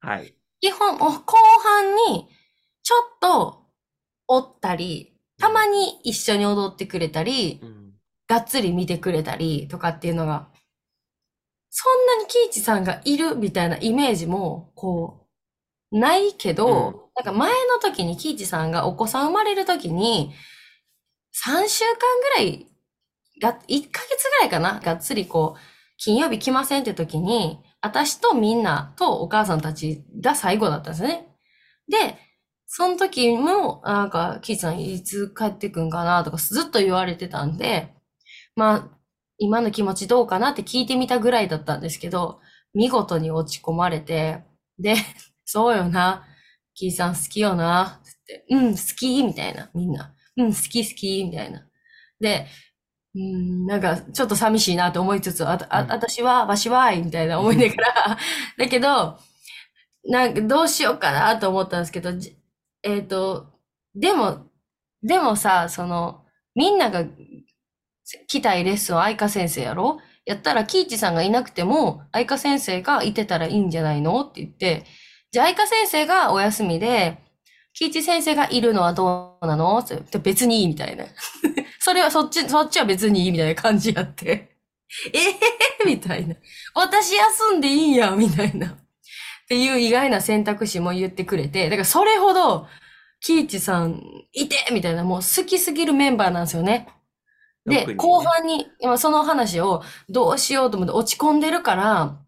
[0.00, 0.34] はい。
[0.60, 2.28] 基本、お後半に
[2.82, 3.66] ちょっと
[4.28, 7.82] おったり、たまに一緒に踊ってくれたり、うん
[8.28, 10.48] がっつり見てくれたりとかっていうのが、
[11.68, 15.26] そんなにキイチさんがいるみたいなイメージも、こ
[15.90, 20.32] う、ないけど、うんなんか前の時にキイチさんがお子さん生まれる時に、
[21.32, 22.66] 3週間ぐらい、
[23.40, 25.60] が、1ヶ月ぐらいかながっつりこう、
[25.98, 31.26] 金曜日来ませんって時に、私とみんなとお母さんたちが最後だったんですね。
[31.88, 32.16] で、
[32.66, 37.94] その時も、なんか、キイチさんいつ帰ってくんかなとかずっと言われてたんで、
[38.56, 38.88] まあ、
[39.38, 42.40] 今の気持ちどうかなって聞いてみたぐらいだったんですけど、
[42.74, 44.42] 見事に落ち込まれて、
[44.78, 44.94] で、
[45.44, 46.26] そうよな、
[46.74, 50.14] キイさん好きよな、つって、うん、好きみたいな、みんな。
[50.36, 51.66] うん、好き好きみたいな。
[52.20, 52.46] で、
[53.14, 58.18] うん、なんか、ちょっと寂しいなと思いつつ、あ、あ、うん私は、わしはい、みたいな思いながら、
[58.58, 59.18] だけど、
[60.04, 62.36] なんか、どうしようかなと思ったんですけど、じ
[62.82, 63.48] えっと、
[63.94, 64.46] でも、
[65.02, 67.04] でもさ、その、みんなが
[68.28, 69.98] 来たいレッスンは愛花先生やろ？
[70.24, 74.22] やったら、キイチさんがいなくても、愛花先生がいてたらいいんじゃないの？
[74.22, 74.84] って言って、
[75.32, 77.16] じゃあ愛花先生がお休みで、
[77.72, 79.78] キイチ先生がいるのはどうなの？
[79.78, 81.06] って別にいいみたいな。
[81.80, 84.56] それはそっち、そっちは別にいいみたいな感じやって。
[85.10, 86.36] え えー、みたいな。
[86.74, 88.66] 私休んでいいんや、みたいな。
[88.66, 88.74] っ
[89.48, 92.68] ていう意外な選択肢も言ってくれて、だからそれほど、
[93.20, 96.88] キイチさんいてみたいな、もう好きすぎるメンバーなんですよね。
[97.64, 102.18] で、後半に、今その話をどうしようと思って落ち込んでるから、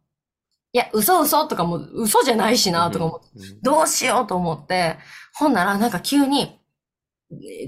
[0.75, 3.63] いや、嘘嘘とかも嘘じゃないしなとか思って、うん。
[3.63, 4.97] どうしようと思って、
[5.33, 6.59] ほんならなんか急に、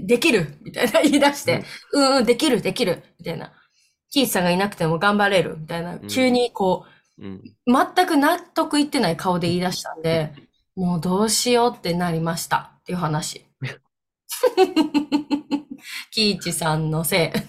[0.01, 3.53] できるみたいな 言い出して、うん、うん、できる、できるみたいな。
[4.09, 5.95] キースさんがいなくても頑張れるみたいな。
[5.95, 6.07] ん。
[6.07, 6.85] 急にこ
[7.17, 7.41] う、うん。
[7.65, 10.33] 全く納得いってない顔で言い出したんで、
[10.75, 12.73] もうどうしようってなりました。
[12.79, 13.45] っていう話。
[16.11, 17.39] キイチさんのせい。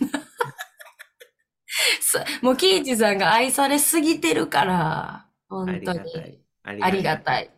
[2.01, 6.21] そもうキイチさんが愛されすぎてるから、あ本当にりがた。
[6.21, 6.41] い。
[6.63, 7.51] あありがたい。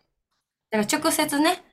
[0.71, 1.63] だから直接ね、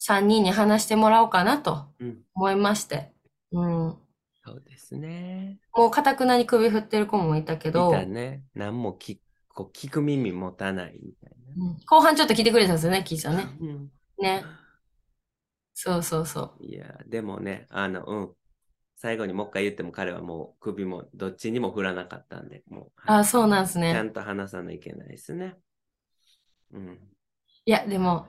[0.00, 3.12] 3人に話してもらおうかなとうん思いまして。
[3.52, 3.96] うん。
[4.44, 5.58] そうですね。
[5.74, 8.44] もうかたくなに首振ってる子もいたけいど、たね。
[8.54, 13.42] 何も聞こう聞く耳持たないみたいうん後半ちょっと来てくれたんですよね、キイちゃんな。
[13.44, 13.56] ね。
[13.60, 14.44] うんね。
[15.74, 16.64] そうそうそう。
[16.64, 18.34] いや、でもね、あの、うん。
[18.96, 22.92] 最後にもう一回言っても彼はもう首もどっちにも振らなかったんで、もう。
[23.04, 23.92] あ、そうなんですちゃね。
[24.02, 25.56] んと話さないといけないですね。
[26.72, 26.98] うん。
[27.66, 28.28] いや、でも、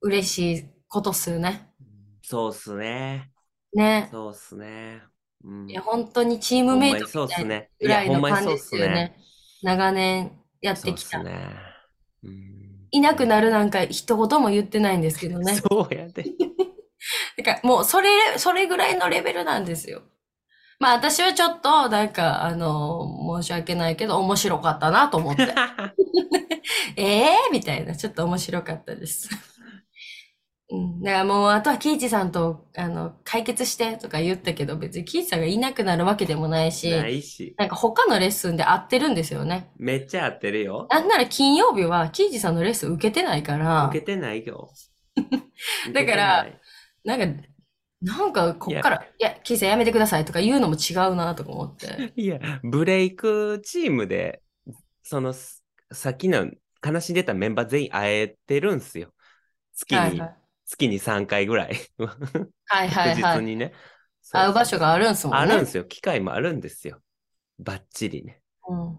[0.00, 1.72] 嬉しいことっすよね。
[2.22, 3.32] そうっすね。
[3.74, 4.08] ね。
[4.10, 5.02] そうっすね。
[5.44, 5.70] うん。
[5.70, 7.70] いや、本当にチームメイトそうっみたいなすね。
[7.80, 9.16] ぐらいの感じでそうっすよね。
[9.62, 11.22] 長年やってきた。
[11.22, 11.56] ね。
[12.24, 12.88] うん。
[12.90, 15.54] いなくなるなんか一言も言ってないんですけどね。
[15.68, 16.24] そうやで。
[17.42, 20.02] だからもうそれ、それぐらいのレベルなんですよ。
[20.78, 25.42] まあ私はちょっとなんか、あの、申し訳ないけど面白かったなと思って。
[26.96, 29.28] え えー、みたいな、ちょっと面白かったです。
[30.70, 37.54] うん、だからもうあとはキイチさんとあの解決してとか言ったけど別にキイチさんがいなくなるわけでもないし、ないし。
[37.58, 39.70] なんか他のレッスンで合ってるんですよね。
[39.76, 40.86] めっちゃ合ってるよ。
[40.90, 44.70] なんなら金曜日はキイチさんのレッスン受けてないから受、けてないよ。
[45.92, 46.46] だから
[47.04, 47.48] なんか、
[48.00, 51.86] なんかこっから、いや、キイさんやめてくださいとか言うのも違うなとか思って。
[51.86, 54.42] な いいや、ブレイクチームで、
[55.02, 59.14] その、さっきの話に出たメンバー全員会えてるんすよ。
[59.74, 60.36] 月に、はいはい。
[60.66, 61.76] 月に3回ぐらい。
[62.66, 63.38] はいはい確はい。
[63.38, 63.72] 実にね。
[64.30, 65.42] 会う場所があるんすもんね。
[65.42, 65.84] あるんですよ。
[65.84, 67.02] 機会もあるんですよ。
[67.58, 68.42] バッチリね。
[68.68, 68.98] うん。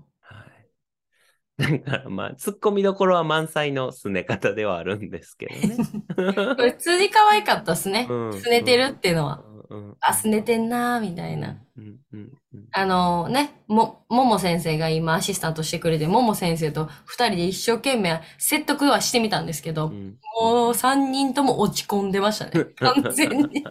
[1.57, 1.79] はい。
[1.83, 5.75] だからまあ、突っ込みどころは満載のすね方ではあるんですけどね。
[6.55, 8.07] これ普通に可愛かったっすね。
[8.09, 9.41] うんすねてるっていうのは。
[9.47, 11.57] うんうんあ、すねてんなーみたいな。
[11.77, 22.65] うんうんうんあのね、も、もも先生が今アシスタントしてくれて、もも先生と二人で一生懸命説得はしてみたんですけど、うんもう三人とも落ち込んでましたね。
[22.77, 23.63] 完全に。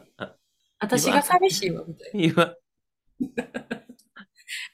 [0.81, 2.55] 私が寂しいわ、みたいな。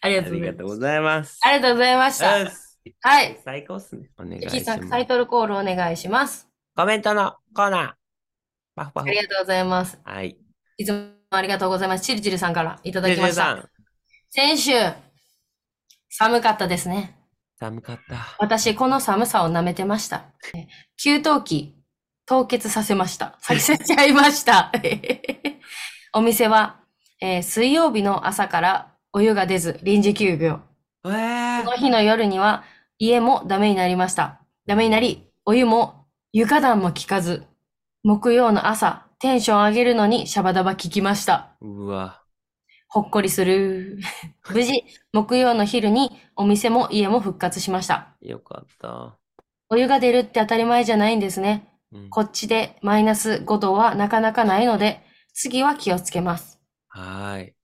[0.01, 0.45] ありあがとうございます。
[0.45, 1.39] りがとうございます。
[1.43, 2.68] ありがとうございました。
[3.01, 3.39] はい。
[3.45, 4.11] 最高っすね。
[4.19, 5.07] お願いしますタイ。
[5.07, 6.49] トルコールお願いします。
[6.77, 7.93] コメントのコーナー。
[8.77, 9.17] パフパフあり。
[9.17, 9.99] がとうございます。
[10.05, 10.37] はい。
[10.77, 12.05] いつもありがとうございます。
[12.05, 13.69] チルチルさんからいただきました。
[14.31, 14.73] 先週、
[16.11, 17.17] 寒かったですね。
[17.59, 18.37] 寒かった。
[18.39, 20.27] 私、この寒さを舐めてました。
[20.55, 21.75] え給湯器、
[22.27, 23.37] 凍結させました。
[23.41, 24.71] させちゃいました。
[26.13, 26.81] お店は、
[27.21, 30.61] えー水曜日の朝からお湯が出ず臨時休業。
[31.05, 32.65] えーこの日の夜には
[32.99, 34.41] 家もダメになりました。
[34.67, 37.45] ダメになり、お湯も床暖も効かず、
[38.03, 41.53] 木曜の朝、テンション上げるのにシャバダバ効きました。
[41.61, 42.23] うわ。
[42.89, 43.99] ほっこりする。
[44.51, 48.09] 無事、木曜の昼にお店も家も復活しました。
[48.21, 49.17] よかった。
[49.69, 51.69] お湯が出るって当たり前じゃないんですね。
[51.93, 56.61] うんこっちでマイナス5度はなかなかないので、次は気をつけます。
[56.89, 57.55] はーい。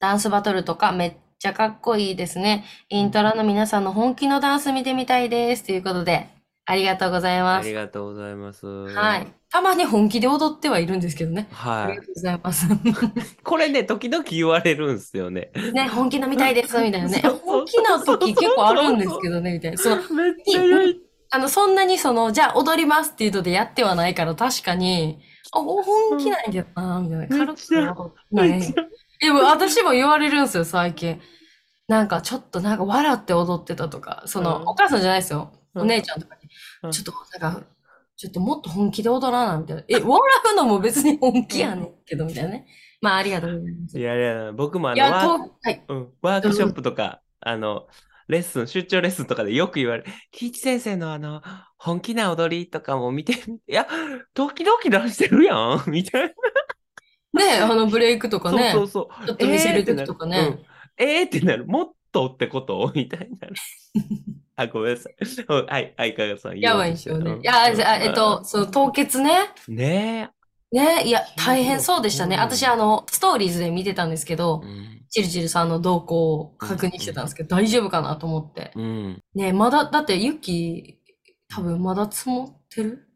[0.00, 2.64] ダンスバトルとかめっちゃかっこいいですね。
[2.88, 5.64] イントラの皆さんの本気のダンス見てみたいです。
[5.64, 6.28] ということで、
[6.66, 7.74] ありがとうございあますり。
[7.74, 8.66] がとうございます。
[8.66, 9.00] は。。
[9.00, 11.48] はいたまに本気で踊ってはいるんですけどね。
[11.52, 12.02] あはいりが。
[12.02, 12.66] とうございます。
[13.44, 15.50] これね、時々言われるんすよね。
[15.72, 17.20] ね、本気の見たいです、みたいなね。
[17.24, 19.78] そうそうそう本気の時結構あるんですけどね、みたいな。
[19.78, 21.00] その、めっちゃ良い。
[21.30, 25.20] あの、そんなにその、じゃあ踊りますっていうのでやってはないから、確かに、
[25.52, 27.38] あ、本気なんやな、みたいな。
[27.38, 28.82] 軽くないめっちゃ
[29.20, 31.20] でも私も言われるんですよ、最近。
[31.88, 35.52] なんかちょっとなんか笑って踊ってたとか、その、うんお母さんじゃないですよ。
[35.74, 36.36] うんお姉ちゃんとか
[36.82, 36.94] うんに。
[36.94, 37.66] ちょっとなんか、
[38.16, 39.84] ちょっともっと本気で踊らな、みたいな。
[39.88, 40.20] え、笑
[40.52, 42.66] うのも別に本気やねんけど、みたいなね。
[43.00, 43.98] まあ、ありがとうございます。
[43.98, 45.84] いやいや、僕もあの、ワーと、はい。
[45.88, 47.86] うん、ワークショップとか、あの、
[48.26, 51.42] レッスン、出張レッスンとかでよく言われる、キイチ先生のあの、
[51.76, 53.86] 本気な踊りとかも見ていや、
[54.34, 56.30] 時々出してるやん、みたいな。
[57.38, 59.26] ね、 あのブレイクとかね、そうそうそう。
[59.26, 60.36] ちょっと見せる時とかね。
[60.38, 60.62] えーってなる。
[61.04, 61.66] うんえーってなる。
[61.66, 62.92] もっとってこと？
[62.96, 63.54] みたいになる。
[64.56, 65.14] あ、ごめんなさい。
[65.48, 66.58] うんはい、相川さん。
[66.58, 67.30] やばいんですよね。
[67.30, 69.50] うんいや、あえっと、その凍結ね。
[69.68, 70.30] ね
[70.70, 72.36] ね、いや、大変そうでしたね。
[72.36, 74.68] うん私、あの、ストーリーズで見てたんですけどえ。
[74.68, 75.04] う、ん。
[75.08, 78.72] チルチルさんの動向を確認してたんですけど、大丈夫かなと思って。
[78.74, 79.22] うん。
[79.34, 80.98] ね、まだ、だって雪、
[81.48, 83.07] 多分まだ積もってる？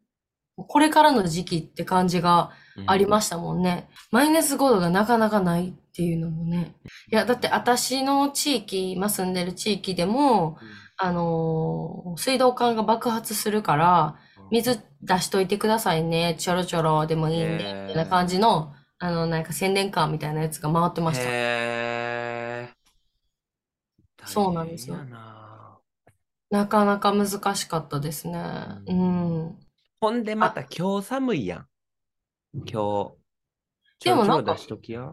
[0.56, 2.50] これからの時期って感じが
[2.86, 3.88] ありましたもんね。
[4.10, 6.74] マイナス5度がなかなかないっていうのもね。
[7.10, 10.58] いや、だって私の地域、今住んでる地域でも、
[10.96, 14.16] あのー水道管が爆発するから、
[14.50, 21.24] 水出しといてくださいね、ちょろちょろでもいいんで、みたいな感じの、あの、なんか宣伝カーみたいなやつが回ってました。
[21.28, 22.82] へー
[24.24, 25.80] そうなんですよな
[26.50, 28.38] なかなか難しかったですね。
[28.86, 29.58] ううん。
[30.02, 31.66] ほんでまた今日寒いやん。
[32.52, 33.14] 今
[34.00, 34.04] 日。
[34.04, 35.12] でも出しときや。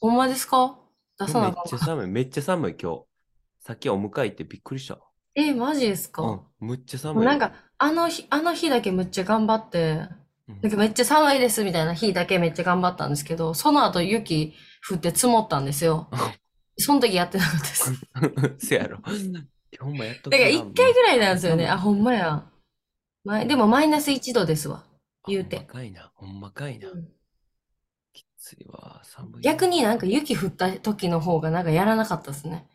[0.00, 0.78] ほんまですか？
[1.18, 2.06] 出さめっなあかんちゃ寒い。
[2.06, 3.02] めっちゃ寒い今日。
[3.60, 4.98] さっきお迎え行ってびっくりした。
[5.34, 6.40] え、マジですか、うん。
[6.60, 7.26] むっちゃ寒い。
[7.26, 10.08] なんか、あの日、あの日だけむっちゃ頑張って、
[10.48, 14.54] うん、なんかめっちゃ寒いですみたいな日だけめっちゃ頑張ったんですけど、その後雪
[14.90, 16.08] 降って積もったんですよ。
[16.78, 17.92] その時やってなかったです。
[18.66, 18.98] せやろ。
[19.78, 21.64] 今日もやっとだから一回ぐらいなんですよね。
[21.64, 22.46] うんあ、ほんまや。
[23.26, 24.84] までもマイナス1度ですわ。
[25.26, 26.12] 言うてほんまかいな。
[26.14, 26.90] ほんまかいな。
[26.90, 27.08] うん
[28.12, 29.02] きついわ。
[29.02, 29.40] 寒いわ。
[29.42, 32.68] 逆になんか雪降った時の方がなんかやらなかったですね。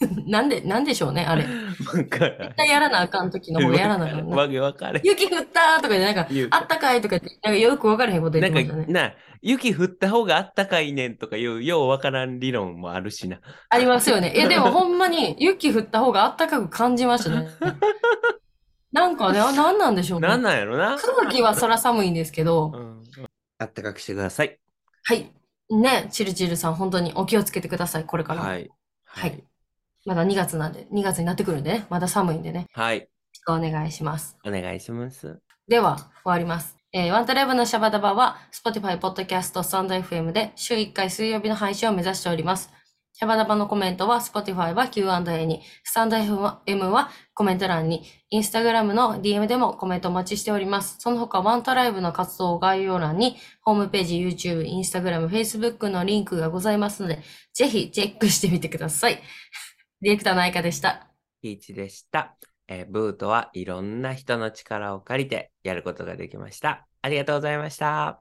[0.26, 1.46] なんで、なんでしょうね、あれ。
[1.78, 2.08] 絶
[2.56, 4.36] 対やらなあかん時の方がやらなあかんな。
[4.36, 5.02] わけわかれん。
[5.06, 8.86] 雪降ったとかでなんか、あったかいとかって、なんかよくわからへんこと言ってましたね。
[8.88, 13.40] な、雪降った方があったかいねんとかいう、ようわからん理論もあるしな。
[13.70, 14.34] ありますよね。
[14.34, 17.48] いや、でもほんまに雪降った方があったかく感じましたね。
[18.92, 20.28] なんかね、あ、 なんなんでしょうね。
[20.28, 20.96] なんなんやろな。
[20.98, 23.02] 空気はそら寒いんですけど、うん。
[23.58, 24.58] あったかくしてください。
[25.04, 25.32] はい。
[25.70, 28.48] ね、チルチルさん、本当にお気をつけてください、これからも。
[28.48, 28.70] はい。
[29.04, 29.44] はい。
[30.04, 33.08] まだ2月なんで、2月になってくるんでね、まだ寒いんでね、はい。
[33.48, 34.36] お願いします。
[34.44, 35.38] お願いします。
[35.68, 36.76] では、終わります。
[36.92, 42.72] えーワントライブのシャバダバは、Spotify、Podcast、スタンド FM で週1回水曜日の配信を目指しております。
[43.18, 50.96] シャバダバのコメントは Spotify は Q&A に、スタンド FM はコメント欄に、Instagram の DM でもコメントお待ちしております。
[50.98, 57.22] その他、ワントライブの活動概要欄に、ホームページ、YouTube、Instagram、Facebook のリンクがございますので、
[57.54, 59.14] ぜひチェックしてみてください。
[60.02, 61.08] ディレクターの愛花でした。
[61.40, 62.36] ピーチでした。
[62.68, 66.86] えーブートはいろんな人の力を借りてやることができました。
[67.00, 68.20] ありがとうございました。